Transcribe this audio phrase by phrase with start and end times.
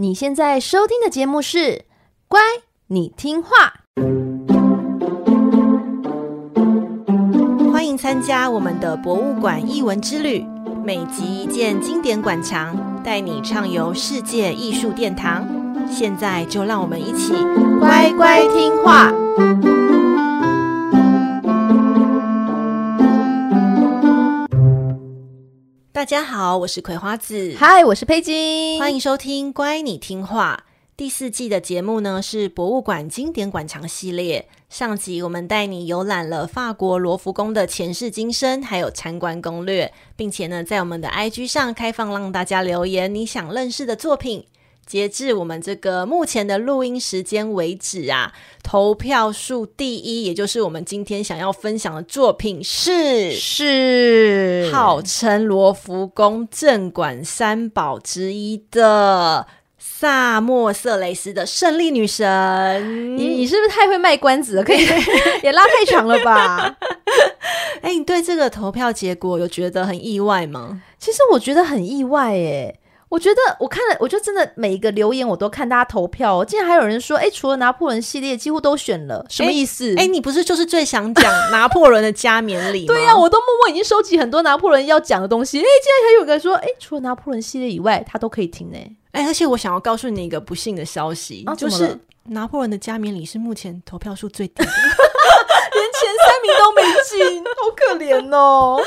[0.00, 1.58] 你现在收听的节目是
[2.28, 2.38] 《乖，
[2.86, 3.50] 你听话》，
[7.72, 10.46] 欢迎参加我们的博物馆艺文之旅，
[10.84, 15.44] 每集一件经典馆藏，带你畅游世界艺术殿堂。
[15.90, 17.32] 现在就让我们一起
[17.80, 19.12] 乖乖听话。
[25.98, 27.56] 大家好，我是葵花子。
[27.58, 28.78] 嗨，我是佩金。
[28.78, 30.62] 欢迎收听《乖，你听话》
[30.96, 34.48] 第四季的节目呢，是博物馆经典馆藏系列。
[34.70, 44.46] 上集我们带你游览了法国罗浮宫的前世今生，还有参观攻略，并且呢，在我们的 IG 上开放让大家留言你想认识的作品。
[44.88, 59.46] 截至我们这个目前的录音时间为止啊，投票数第一，也就是我们今天想要分享的作品是是号称罗浮宫镇馆三宝之一的
[59.78, 63.14] 萨莫瑟雷斯的胜利女神。
[63.18, 64.64] 你你是不是太会卖关子了？
[64.64, 64.78] 可以
[65.44, 66.78] 也拉太长了吧？
[67.82, 70.80] 哎、欸，你对这个投票结果有觉得很意外吗？
[70.98, 72.80] 其实我觉得很意外耶。
[73.08, 79.94] 我觉得我看了，我就真的每一个留言我都看大家投票，竟然还有人说，哎，除了拿破仑系列，几乎都选了，什么意思？
[79.96, 82.86] 哎，你不是就是最想讲拿破仑的加冕礼吗？
[82.92, 88.76] 对呀、啊，我都默默已经收集很多拿破仑要讲的东西，哎，竟然还有个人说，哎，除了拿破仑系列以外，他都可以听呢。
[89.12, 94.68] 哎，而且我想要告诉你一个不幸的消息，啊、就是拿破仑的加冕礼是目前投票数最低的。
[95.98, 98.80] 前三名都没进，好可怜哦。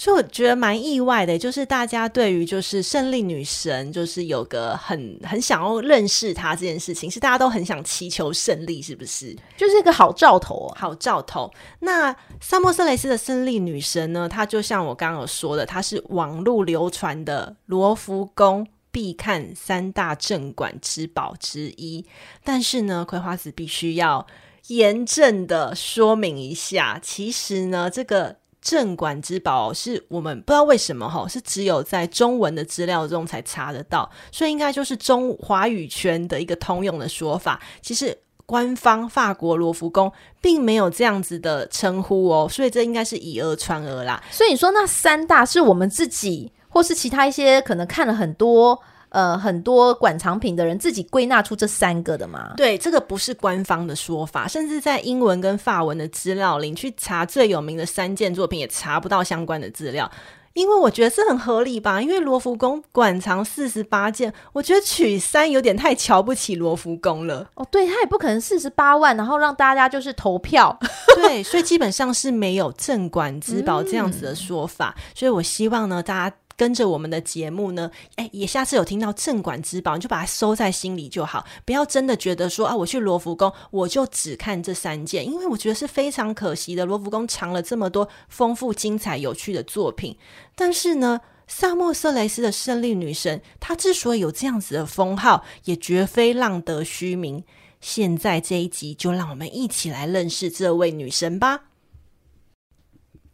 [0.00, 9.36] 所以我觉得蛮意外的，就是大家对于就是胜利女神，就是有个很很想要认识她这件事情，是大家都很想祈求胜利，是不是？
[9.58, 11.52] 就是一个好兆头啊，好兆头。
[11.80, 14.26] 那萨莫色雷斯的胜利女神呢？
[14.26, 22.06] 她就像我刚刚有说的，她是网络流传的罗浮宫必看三大镇馆之宝之一。
[22.42, 24.26] 但是呢，葵花子必须要。
[24.66, 37.60] 严正的说明一下，其实呢，这个镇馆之宝是我们不知道为什么哈，是只有在中文的资料中才查得到，所以应该就是中华语圈的一个通用的说法。
[37.80, 44.22] 其实官方法国罗浮宫并没有这样子的称呼哦，所以这应该是以讹传讹啦。
[44.30, 48.80] 所以你说那三大是我们自己，或是其他一些可能看了很多。
[49.10, 52.54] 呃，很多馆藏品的人自己归纳出这三个的吗？
[52.56, 60.10] 对，这个不是官方的说法，甚至在英文跟法文的资料里，去查最有名的三件作品也查不到相关的资料。
[60.52, 67.48] 因为我觉得这很合理吧，因为罗浮宫馆藏四十八件，我觉得取三有点太瞧不起罗浮宫了。
[67.54, 70.76] 哦，对，他也不可能四十八万，然后让大家就是投票。
[71.14, 74.92] 对，所以基本上是没有镇馆之宝这样子的说法。
[74.96, 76.36] 嗯、所以我希望呢，大家。
[76.60, 86.84] 跟着我们的节目呢，哎，也下次有听到镇馆之宝，你就把它收在心里就好，不要真的觉得说啊，我去罗浮宫我就只看这三件，因为我觉得是非常可惜的。
[86.84, 90.14] 罗浮宫藏了这么多丰富、精彩、有趣的作品，
[90.54, 97.42] 但是呢，萨莫色雷斯的胜利女神，她之所以有这样子的封号，也绝非浪得虚名。
[97.80, 101.69] 现在这一集就让我们一起来认识这位女神吧。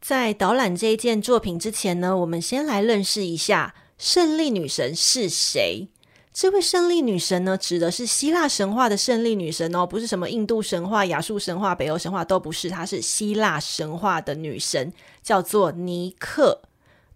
[0.08, 5.88] 在导览这一件作品之前呢，我们先来认识一下胜利女神是谁。
[6.32, 14.92] 这位胜利女神呢，指的是希腊神话的胜利女神哦，不是什么印度神话、亚述神话、北欧神话都不是，她是希腊神话的女神，
[15.24, 16.62] 叫做尼克。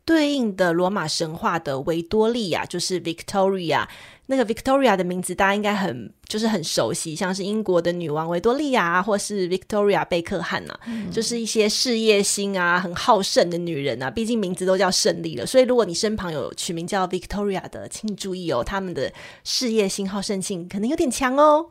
[0.04, 3.86] 对应的罗马神话的维多利亚就是 Victoria。
[4.26, 14.08] 那个 Victoria 的名字大家应该很就是很熟悉，像是英国的女王维多利亚，或是 Victoria 贝克汉呐、啊，嗯、就是一些事业心啊、很好胜的女人啊。
[14.08, 19.12] 毕竟名字都叫胜利了，所以如果你身旁有取名叫 Victoria 的，请注意哦，他们的
[19.42, 21.66] 事业心、好胜性可能有点强哦。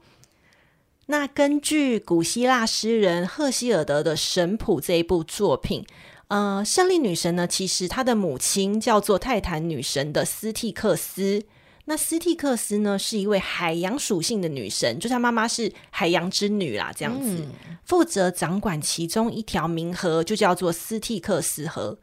[1.06, 5.86] 那根据古希腊诗人赫西尔德的《神谱》这一部作品，
[6.30, 11.44] 呃，胜利女神呢，其实她的母亲叫做泰坦女神的斯蒂克斯。
[11.86, 21.98] 那斯蒂克斯呢，是一位海洋属性的女神，就她妈妈是海洋之女啦，这样子，嗯、负责掌管其中一条冥河，就叫做斯蒂克斯河。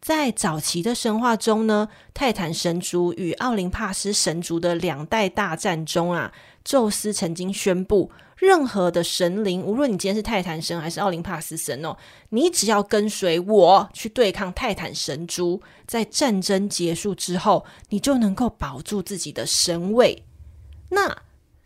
[0.00, 6.32] 在早期的神话中呢，泰坦神族与奥林帕斯神族的两代大战中啊，
[6.64, 11.94] 宙斯曾经宣布，任何的神灵，无论你今天是泰坦神还是奥林帕斯神哦，
[12.30, 20.24] 你只要跟随我去对抗泰坦神族，在战争结束之后，你就能够保住自己的神位。
[20.88, 21.14] 那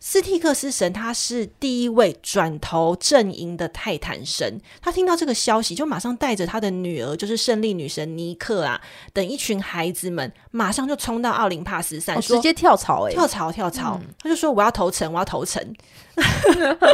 [0.07, 8.79] 斯蒂克斯神他是第一位转投阵营的泰坦神，他听到这个消息，就马上带着他的女儿，就是胜利女神尼克啊，
[9.13, 15.73] 等一群孩子们，马上就冲到奥林帕斯山，哦、直接跳槽哎、欸，跳槽跳槽，嗯、他就说我要投诚，我要投诚。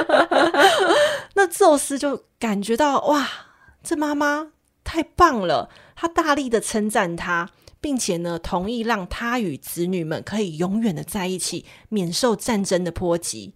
[1.35, 3.27] 那宙斯就感觉到哇，
[3.83, 4.53] 这妈妈
[4.85, 7.49] 太棒了，他大力的称赞她。
[7.81, 13.53] 并且呢，同意让他与子女们可以永远的在一起，免受战争的波及。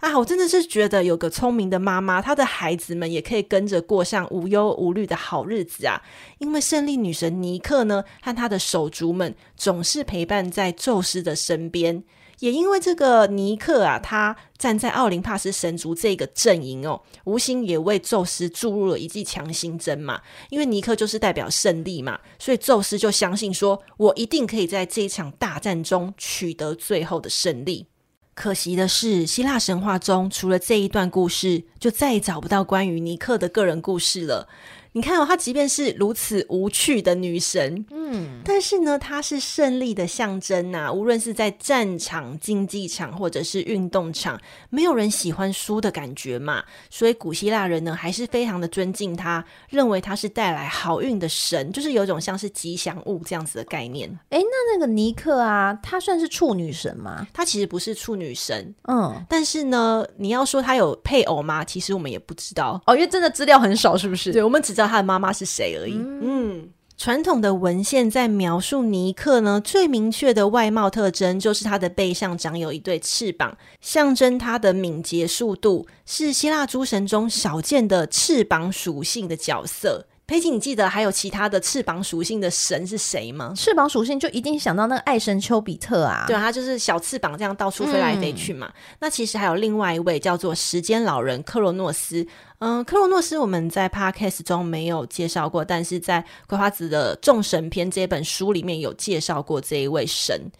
[0.00, 6.00] 啊，我真的是觉得有个聪明的妈妈，她的孩子们也可以跟着过上无忧无虑的好日子啊！
[6.38, 12.04] 因为胜利女神尼克呢，和她的手足们总是陪伴在宙斯的身边。
[12.40, 20.20] 也因为这个尼克啊，他站在奥林帕斯神族这个阵营哦，无心也为宙斯注入了一剂强心针嘛。
[20.50, 27.86] 因为尼克就是代表胜利嘛，所以宙斯就相信说，我一定可以在这一场大战中取得最后的胜利。
[28.34, 34.46] 可惜的是，希腊神话中除了这一段故事，就再也找不到关于尼克的个人故事了。
[34.92, 40.92] 你看哦，她即便是如此无趣的女神，嗯，但是呢，她是胜利的象征呐。
[40.92, 44.40] 无论是在战场、竞技场，或者是运动场，
[44.70, 46.64] 没有人喜欢输的感觉嘛。
[46.90, 54.08] 所以古希腊人呢，还是非常的尊敬她，认为她是带来好运的神，就是有种像是吉祥物这样子的概念。
[54.30, 57.26] 诶，那那个尼克啊，她算是处女神吗？
[57.32, 61.62] 她其实不是处女神，嗯，但是呢，你要说她有配偶吗？
[61.64, 64.32] 其实我们也不知道哦，因为真的资料很少，是不是？
[64.32, 64.88] 对，我们只知道。
[64.88, 65.94] 他的妈妈是谁而已。
[65.96, 80.06] 嗯，传统的文献在描述尼克呢，最明确的外貌特征就是他的背上长有一对翅膀，象征他的敏捷速度，是希腊诸神中少见的翅膀属性的角色。
[80.28, 83.54] 佩奇，你记得还有其他的翅膀属性的神是谁吗？
[83.56, 88.66] 翅膀属性就一定想到那个爱神丘比特啊，对啊，他就是小翅膀这样到处飞来飞去嘛。
[88.66, 92.26] 嗯、那其实还有另外一位叫做时间老人克罗诺斯。
[92.58, 100.52] 嗯，克罗诺斯我们在 Podcast 中没有介绍过，但是在《葵花子的众神篇》这本书里面有介绍过这一位神。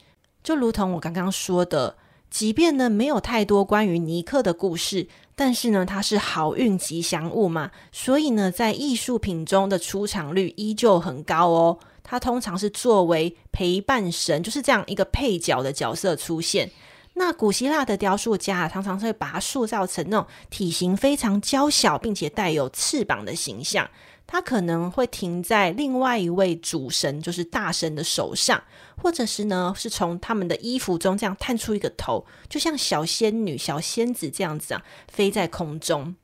[0.42, 1.94] 就如同我刚刚说的，
[2.30, 5.08] 即便呢没有太多关于尼克的故事。
[5.38, 11.78] 但是呢，它是好运吉祥物嘛，所以呢，在艺术品中的出场率依旧很高哦。
[12.02, 16.68] 它通常是作为陪伴神，就是这样一个配角的角色出现。
[17.14, 23.88] 那古希腊的雕塑家常常会把它塑造成那种体型非常娇小，并且带有翅膀的形象。
[24.30, 28.62] 他可能会停在另外一位主神，就是大神的手上，
[29.02, 36.14] 或者是呢，是从他们的衣服中这样探出一个头，就像小仙女、小仙子这样子啊，飞在空中。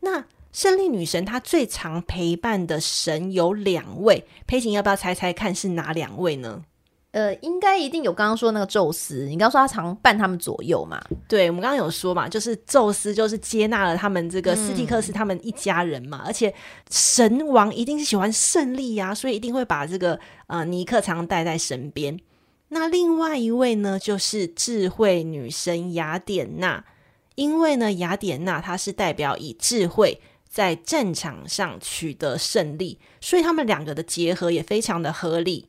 [0.00, 6.64] 那胜利女神她最常陪伴的神有两位，裴锦要不要猜猜看是哪两位呢？
[7.10, 11.02] 呃，应该一定有刚刚说那个宙斯，你刚刚说他常伴他们左右嘛？
[11.26, 16.54] 对，我们刚刚有说嘛，就是宙斯就是接纳了他们这个斯蒂克斯他们一家人嘛，嗯、而且
[16.90, 22.20] 神王一定是喜欢胜利呀、啊，所以一定会把这个呃尼克常带在身边。
[22.68, 26.84] 那另外一位呢，就是智慧女神雅典娜，
[27.36, 35.67] 因为呢雅典娜她是代表以智慧在战场上取得胜利，所以他们两个的结合也非常的合理。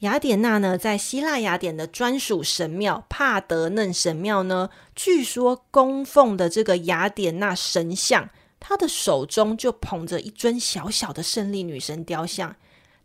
[0.00, 12.56] 雅典娜呢，在希腊雅典的专属神庙帕德嫩神庙呢，据说供奉的这个雅典娜神像，她的手中就捧着一尊小小的胜利女神雕像，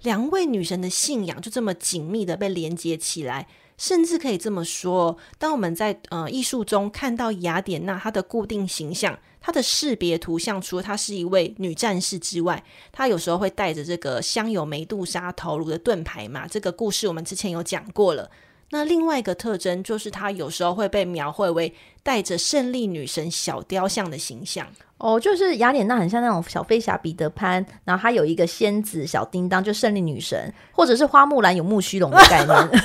[0.04, 3.48] 两位女神的信仰就这么紧密的被连接起来。
[3.78, 16.48] 甚至可以这么说，当我们在呃艺术中看到雅典娜她的固定形象，她的识别图像，除了她是一位女战士之外，她有时候会带着这个镶有梅杜莎头颅的盾牌嘛。
[16.48, 18.28] 这个故事我们之前有讲过了。
[18.72, 21.72] 那另外一个特征就是，她有时候会被描绘为
[22.02, 24.66] 带着胜利女神小雕像的形象。
[24.98, 32.70] 哦，就是雅典娜很像那种小飞侠彼得潘，然后她有一个仙子小叮当，就胜利女神，或者是花木兰有木须龙的概念。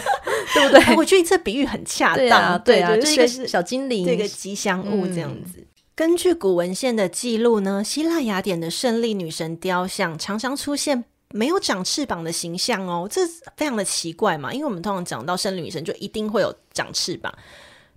[0.52, 0.96] 对不对？
[0.96, 2.16] 我觉得这比喻很恰当。
[2.16, 5.58] 对啊，对啊，就是一个小精灵，这个吉祥物这样子。
[5.58, 5.66] 嗯、
[6.00, 13.20] 根据古文献的记录呢，希腊雅典的胜利女神雕像常常出现没有长翅膀的形象哦，这
[13.54, 14.50] 非常的奇怪嘛。
[14.50, 17.30] 因为我们通常讲到胜利女神，就一定会有长翅膀。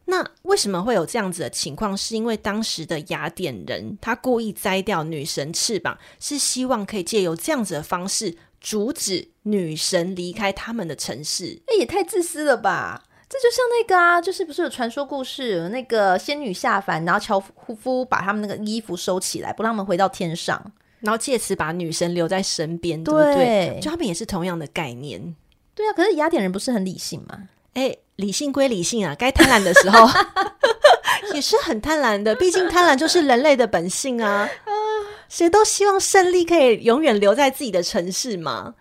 [0.04, 1.96] 那为什么会有这样子的情况？
[1.96, 8.36] 是因为当时的雅典人他故意摘掉女神翅膀，是希望可以借由这样子的方式。
[8.60, 11.62] 阻止女神离开他们的城市。
[11.68, 13.06] 哎，也太自私了吧！
[13.34, 20.64] 这就像那个啊，就是不是有传说故事，那个仙女下凡，然后樵夫把他们那个衣服收起来，不让他们回到天上，
[21.00, 23.80] 然后借此把女神留在身边，对不对？
[23.82, 25.36] 就他们也是同样的概念。
[25.74, 27.50] 对啊，可是雅典人不是很理性吗？
[27.74, 30.08] 哎，理性归理性啊，该贪婪的时候
[31.34, 32.36] 也是很贪婪的。
[32.36, 34.48] 毕竟贪婪就是人类的本性啊！
[35.28, 38.76] 谁都希望胜利可以永远留在自己的城市嘛。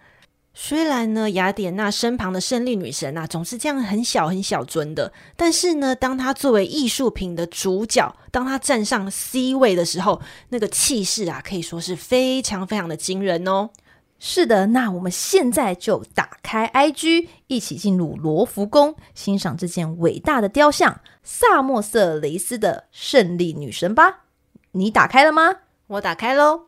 [0.54, 13.70] 虽然呢，雅典娜身旁的胜利女神啊，总是这样很小很小尊的，但是呢，当她作为艺术品的主角，当她站上 C 位的时候，那个气势啊，可以说是非常非常的惊人哦。
[14.18, 24.26] 是的，那我们现在就打开 IG，一起进入罗浮宫，欣赏这件伟大的雕像——萨莫瑟雷斯的胜利女神吧。
[24.72, 25.56] 你打开了吗？
[25.88, 26.66] 我打开喽。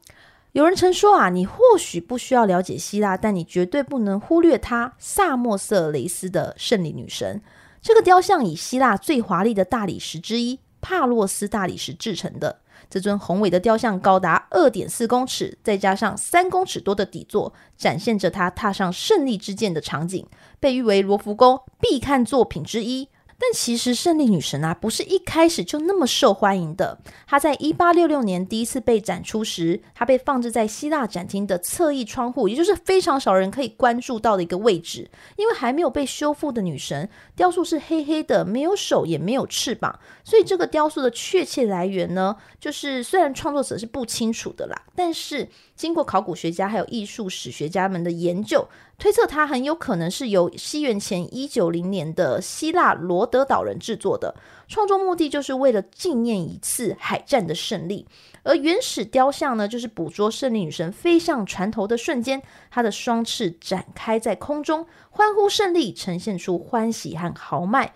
[0.54, 7.42] 有人曾说啊，你或许不需要了解希腊，但你绝对不能忽略她——萨莫色雷斯的胜利女神。
[7.82, 12.61] 这个雕像以希腊最华丽的大理石之一——帕洛斯大理石制成的。
[12.88, 20.25] 这尊宏伟的雕像高达二点四公尺，再加上三公尺多的底座，展现着他踏上胜利之剑的场景，
[20.61, 23.08] 被誉为罗浮宫必看作品之一。
[23.46, 26.98] 但其实胜利女神啊，不是一开始就那么受欢迎的。
[27.26, 35.10] 她在一八六六年第一次被展出时，她被放置在希腊展厅的侧翼窗户，也就是非常少人可以关注到的一个位置。
[35.36, 45.46] 因为还没有被修复的女神雕塑是黑黑的，没有手也没有翅膀，所以这个雕塑的确切来源呢，就是虽然创作者是不清楚的啦，但是
[45.76, 48.66] 经过考古学家还有艺术史学家们的研究。
[48.96, 54.34] 推测它很有可能是由西元前一九零年的希腊罗德岛人制作的，
[54.68, 58.06] 创作目的就是为了纪念一次海战的胜利。
[58.44, 67.92] 而原始雕像呢，就是捕捉胜利女神飞向船头的瞬间，她的双翅展开在空中，欢呼胜利，呈现出欢喜和豪迈，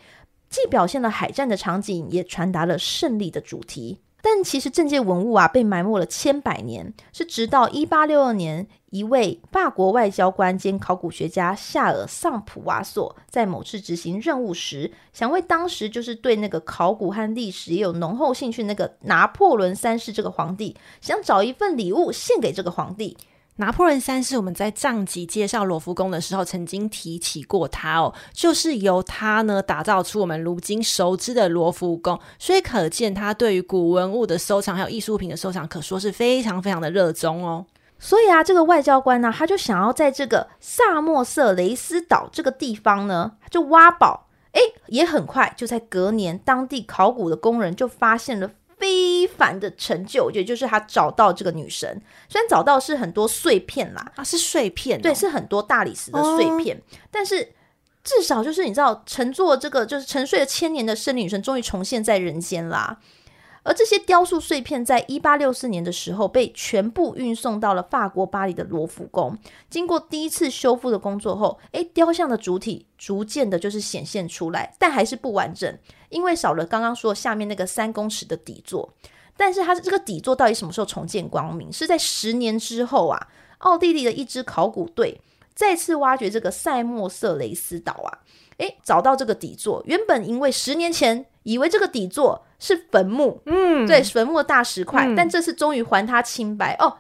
[0.50, 4.00] 既表现了海战的场景，也传达了胜利的主题。
[4.30, 23.16] 但其实政界文物啊，被埋没了千百年，是直到一八六二年，一位法国外交官兼考古学家夏尔·桑普瓦索在某次执行任务时，想为当时就是对那个考古和历史也有浓厚兴趣那个拿破仑三世这个皇帝，想找一份礼物献给这个皇帝。
[23.60, 37.66] 拿破仑三世，我们在上集介绍罗浮宫的时候曾经提起过他哦，就是由他呢打造出我们如今熟知的罗浮宫，所以可见他对于古文物的收藏还有艺术品的收藏，可说是非常非常的热衷哦。
[37.98, 48.52] 所以啊，这个外交官呢，他就想要在这个萨莫色雷斯岛这个地方呢，就挖宝，诶，也很快就在隔年，当地考古的工人就发现了。
[48.78, 52.00] 非凡的成就，我觉得就是他找到这个女神。
[52.28, 56.80] 虽然找到是很多碎片啦，啊，是碎片，哦，对，是很多大理石的碎片，哦，
[57.10, 57.52] 但是
[58.04, 62.98] 至少就是你知道，乘坐这个就是沉睡了千年的胜利女神，终于重现在人间啦。
[63.62, 69.36] 而这些雕塑碎片，在一八六四年的时候，被全部运送到了法国巴黎的罗浮宫。
[69.68, 78.92] 经过第一次修复的工作后，诶，雕像的主体逐渐的就是显现出来，但还是不完整，因为少了刚刚说下面那个三公尺的底座。
[79.36, 81.72] 但是它这个底座到底什么时候重见光明？
[81.72, 85.20] 是在十年之后啊，奥地利的一支考古队
[85.54, 88.18] 再次挖掘这个塞莫色雷斯岛啊，
[88.56, 89.80] 诶，找到这个底座。
[89.86, 92.44] 原本因为十年前以为这个底座。
[92.60, 96.98] 是坟墓，嗯，对，坟墓的大石块，嗯，但这次终于还他清白哦，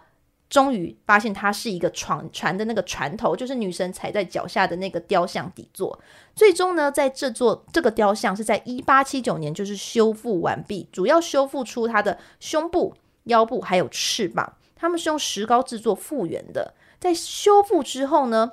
[0.48, 5.98] 终于发现它是一个船船的那个船头，就是女神踩在脚下的那个雕像底座。
[6.32, 16.72] 最终呢，在这座这个雕像是在一八七九年就是修复完毕，主要修复出它的胸部、腰部还有翅膀，他们是用石膏制作复原的。
[17.00, 18.52] 在修复之后呢，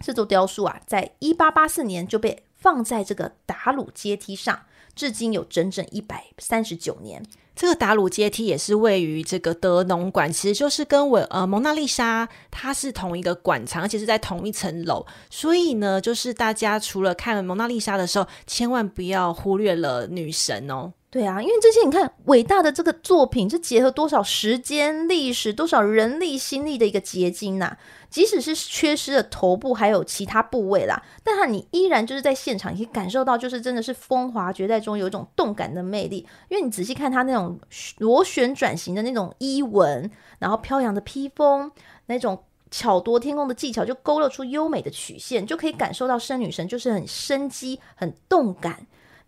[0.00, 4.62] 这座雕塑啊，在一八八四年就被放在这个达鲁阶梯上。
[4.98, 7.22] 至今有整整一百三十九年。
[7.54, 15.04] 这个达鲁阶梯也是位于这个德农馆，其实就是跟我呃蒙娜丽莎它是同一个馆藏，而且是在同一层楼。
[15.28, 20.92] 所以呢，就是大家除了看蒙娜丽莎的时候，千万不要忽略了女神哦。
[21.10, 27.78] 对啊，因为这些你看伟大的这个作品，是结合多少时间、历史、多少人力心力的一个结晶呐、啊。
[28.10, 36.26] 即使是缺失了头部还有其他部位啦，但它你依然就是在现场，你可以感受到就是真的是风华绝代中有一种动感的魅力。
[36.48, 37.58] 因为你仔细看它那种
[37.98, 41.70] 螺旋转型的那种衣纹，然后飘扬的披风，
[42.06, 48.86] 那种巧夺天工的技巧，就勾勒出优美的曲线，就可以感受到生女神就是很生机、很动感，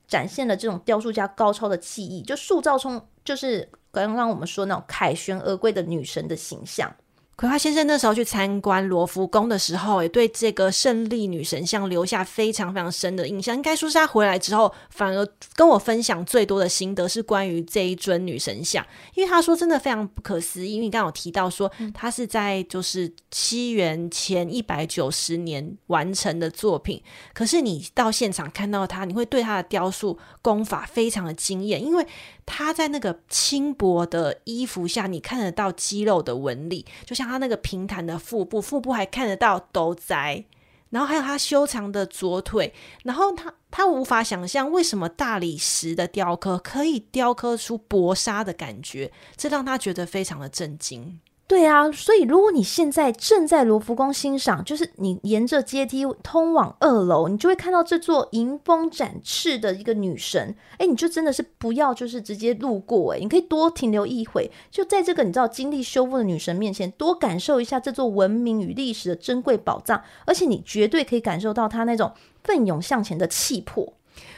[0.09, 6.95] 展现了这种雕塑家高超的技艺，就塑造出就是刚刚我们说那种凯旋而归的女神的形象。
[7.41, 13.57] 葵花先生那时候去参观罗浮宫的时候，也对这个胜利女神像留下非常非常深的印象。
[13.57, 20.75] 应该说是他回来之后，反而跟我分享最多的心得是关于这一尊女神像，因为他说真的非常不可思议。
[20.75, 32.07] 因为你刚刚有提到说，他是在就是西元前一百九十年完成的作品，可是你到现场看到他，你会对他的雕塑功法非常的惊艳，因为
[32.45, 40.45] 他在那个轻薄的衣服下，你看得到肌肉的纹理，就像他那个平坦的腹部，腹部还看得到斗宅，
[40.91, 51.21] 然后还有他修长的左腿，然后他他无法想象为什么大理石的雕刻可以雕刻出薄纱的感觉，这让他觉得非常的震惊。
[51.51, 60.55] 对啊，所以如果你现在正在罗浮宫欣赏，就是你沿着阶梯通往二楼，你就会看到这座迎风展翅的一个女神。
[60.79, 72.13] 哎，你就真的是不要就是直接路过，哎，你可以多停留一会，就在这个你知道经历修复的女神面前，多感受一下这座文明与历史的珍贵宝藏，而且你绝对可以感受到她那种
[72.45, 73.93] 奋勇向前的气魄。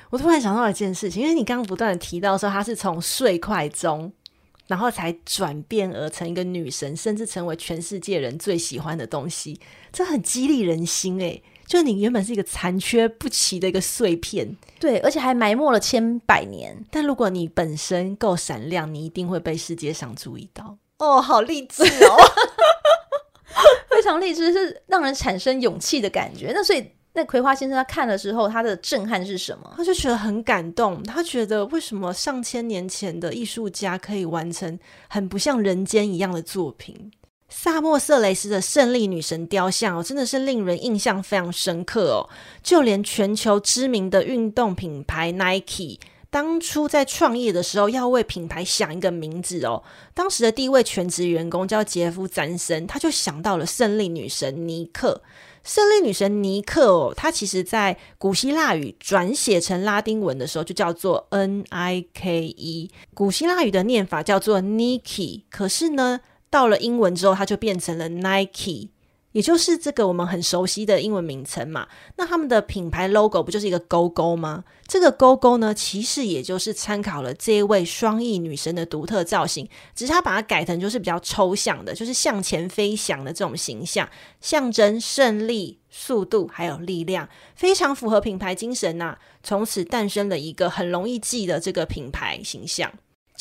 [0.08, 4.10] 我突然想到一件事情，因为你刚刚不断的提到说她是从碎块中。
[4.66, 9.60] 然后才转变而成一个女神，甚至成为全世界人最喜欢的东西，
[9.92, 16.84] 这很激励人心诶，就你原本是一个残缺不齐的一个碎片，对，而且还埋没了千百年。
[16.90, 20.78] 但如果你本身够闪亮，你一定会被世界上注意到。
[20.98, 22.16] 哦，好励志哦，
[23.90, 26.52] 非常励志，是让人产生勇气的感觉。
[26.54, 26.92] 那所以。
[27.14, 29.74] 那葵花先生他看的时候，他的震撼是什么？
[29.76, 31.02] 他就觉得很感动。
[31.02, 34.78] 他觉得为什么上千年前的艺术家可以完成
[35.08, 37.10] 很不像人间一样的作品？
[37.50, 42.30] 萨莫色雷斯的胜利女神雕像哦，真的是令人印象非常深刻哦。
[42.62, 45.98] 就连全球知名的运动品牌 Nike，
[46.30, 49.82] 当初在创业的时候要为品牌想一个名字哦，
[50.14, 55.20] 当时的第一位全职员工叫杰夫·詹森，他就想到了胜利女神尼克。
[55.64, 66.20] 胜利女神尼克哦，她其实在古希腊语转写成拉丁文的时候就叫做 N I K E，古希腊语的念法叫做 Nike，可是呢，
[66.50, 68.88] 到了英文之后，它就变成了 Nike。
[69.32, 74.64] 也就是这个我们很熟悉的英文名称嘛，那他们的品牌 logo 不就是一个勾勾吗？
[74.86, 84.08] 这个勾勾呢，其实也就是参考了这一位双翼女神的独特造型，只是他把它改成就是比较抽象的，就是向前飞翔的这种形象，
[84.40, 92.92] 象征胜利、速度还有力量，非常符合品牌精神呐、从此诞生了一个很容易记的这个品牌形象。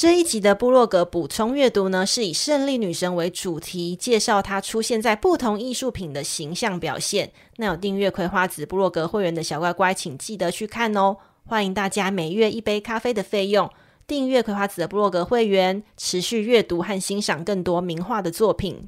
[0.02, 7.32] 这一集的部落格补充阅读呢，是以胜利女神为主题，介绍她出现在不同艺术品的形象表现。
[7.58, 11.18] 那有订阅葵花籽部落格会员的小乖乖，请记得去看哦。
[11.46, 13.70] 欢迎大家每月一杯咖啡的费用，
[14.08, 18.88] 订阅葵花籽的部落格会员，持续阅读和欣赏更多名画的作品。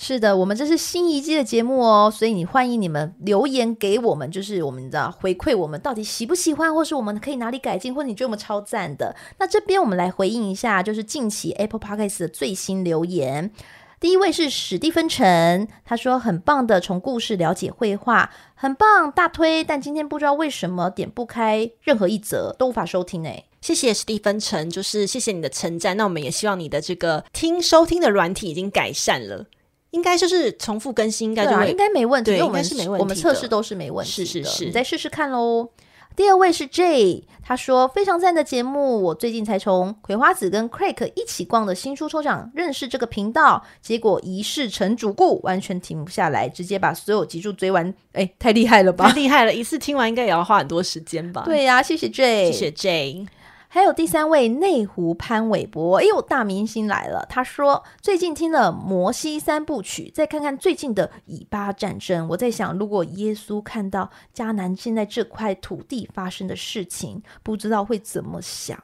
[0.00, 9.16] 是的，我们这是新一季的节目哦，所以你欢迎你们留言给我们，就是我们的回馈我们到底喜不喜欢，或是我们可以哪里改进，或者你觉得我们超赞的。
[9.40, 13.50] 那这边我们来回应一下，就是近期 Apple Podcast 的最新留言。
[13.98, 19.64] 第一位是史蒂芬陈，他说很棒的从故事了解绘画，很棒大推。
[19.64, 23.46] 但今天不知道为什么点不开任何一则，都无法收听诶。
[23.60, 25.96] 谢谢史蒂芬陈，就是谢谢你的称赞。
[25.96, 29.46] 那我们也希望你的这个听收听的软体已经改善了。
[29.90, 32.30] 应该就是重复更新，应该就会、啊、应该没问题。
[32.30, 33.02] 对，应该是没问题。
[33.02, 34.24] 我们测试都是没问题。
[34.24, 35.70] 是是是，你再试试看喽。
[36.16, 47.94] 第二位是 J，他说非常赞的节目，我最近才从葵花籽跟 Craig 一起逛的新书抽奖认识这个频道，结果一试成主顾，完全停不下来，直接把所有集数追完。
[48.14, 49.06] 哎，太厉害了吧！
[49.08, 51.44] 太厉害了，一次听完应该也要花很多时间吧？
[51.44, 53.26] 对呀、啊，谢谢 J，谢谢 J。
[53.68, 57.26] 还有第三位内湖潘玮柏，哎呦，大明星来了！
[57.28, 68.76] 他说最近听了摩西三部曲，再看看最近的以巴战争，我在想，如果耶稣看到迦南现在这块土地发生的事情，不知道会怎么想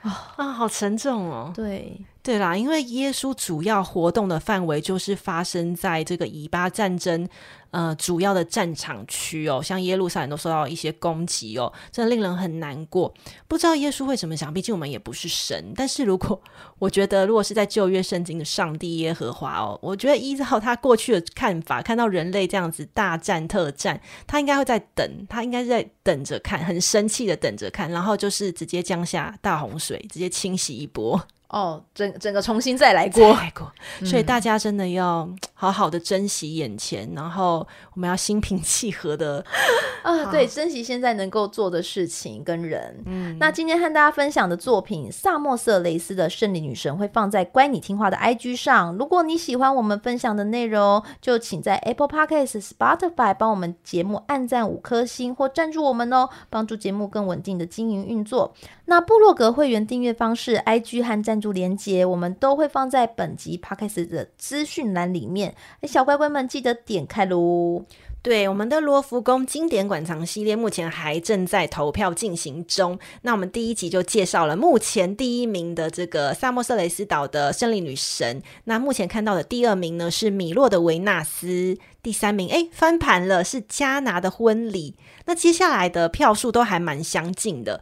[0.00, 0.32] 啊？
[0.36, 1.52] 啊，好沉重哦。
[1.54, 2.04] 对。
[2.30, 7.28] 对啦，因为耶稣主要活动的范围就是发生在这个以巴战争，
[7.72, 13.12] 呃，主要的战场区哦，像耶路撒冷都受到一些攻击哦，真的令人很难过。
[13.48, 15.72] 不知道耶稣会怎么想，毕竟我们也不是神。
[15.74, 16.40] 但是如果
[16.78, 31.20] 我觉得，如果是在旧约圣经的上帝耶和华哦，我觉得依照他过去的看法，看到人类这样子大战特战，他应该会在等，他应该是在等着看，很生气的等着看，然后就是直接降下大洪水，直接清洗一波。
[31.50, 33.70] 哦，整整个重新再来过，来过，
[34.06, 39.44] 所以大家真的要好好的珍惜眼前，嗯、然后我们要心平气和的
[40.02, 43.02] 啊，对，珍惜现在能够做的事情跟人。
[43.04, 48.96] 嗯，那今天和大家分享的作品《萨默瑟雷斯的胜利女神》会放在乖你听话的 IG 上。
[48.96, 58.54] 如果你喜欢我们分享的内容，就请在 Apple Podcast、Spotify 帮我们节目按赞五颗星或赞助我们哦，帮助节目更稳定的经营运作。
[58.86, 65.54] 那部落格会员订阅方式、IG 和赞助连接，我们都会放在本集 Podcast 的资讯栏里面。
[65.80, 67.84] 哎小乖乖们记得点开喽！
[68.22, 72.98] 对，我们的罗浮宫经典馆藏系列目前还正在投票进行中。
[73.22, 78.42] 那我们第一集就介绍了目前第一名的这个萨默瑟雷斯岛的胜利女神。
[78.64, 84.96] 那目前看到的第二名呢是米洛的维纳斯，第三名诶翻盘了是加拿的婚礼。
[85.24, 87.80] 那接下来的票数都还蛮相近的。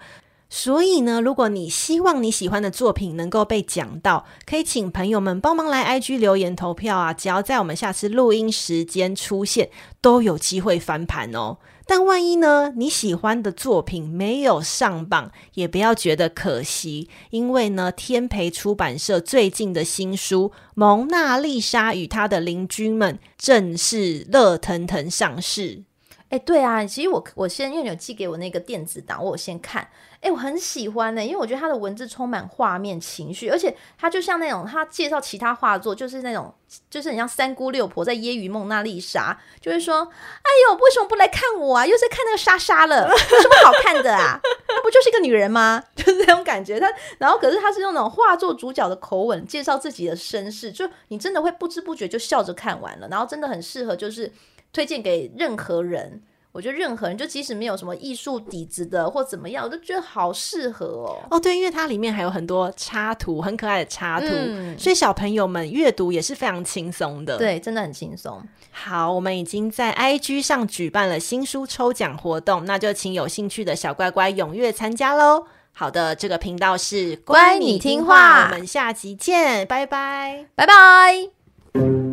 [0.50, 7.12] 所以呢，如果你希望你喜欢的作品能够被讲到，可以请朋友们帮忙来 IG 留言投票啊！
[7.12, 9.68] 只要在我们下次录音时间出现，
[10.00, 11.58] 都有机会翻盘哦。
[11.86, 25.84] 但万一呢，你喜欢的作品没有上榜，也不要觉得可惜，因为呢，天培出版社最近的新书《蒙娜丽莎与她的邻居们》正式热腾腾上市。
[26.30, 29.88] 哎，对啊，其实我我先因为有寄给我那个电子档，我先看。
[30.20, 36.52] 哎，我很喜欢呢、因为我觉得他的文字充满画面情绪，而且他就像那种他介绍其他画作，就是那种
[36.90, 40.00] 就是很像三姑六婆在揶揄蒙娜丽莎，就会说
[40.42, 41.86] ：“哎呦，为什么不来看我啊？
[41.86, 44.40] 又在看那个莎莎了，有什么好看的啊？
[44.70, 45.82] 那不就是一个女人吗？
[45.94, 54.32] 就是那种感觉。”他然后可是他是用那种画作主角的口吻介绍自己的身世，就你真的会不知不觉就笑着看完了，然后真的很适合就是
[54.72, 56.22] 推荐给任何人。
[56.50, 61.18] 我觉得任何人，就即使没有什么艺术底子的或怎么样，我都觉得好适合哦。
[61.30, 67.36] 哦，对，因为它里面还有很多插图，很可爱的插图，嗯、所以小朋友们阅读也是非常轻松的。
[67.36, 68.42] 对，真的很轻松。
[68.72, 75.46] 好，我们已经在 IG 上举办了新书抽奖活动，那就请有兴趣的小乖乖踊跃参加喽。
[75.72, 82.07] 好的，这个频道是乖你听话，我们下集见，拜拜，拜拜。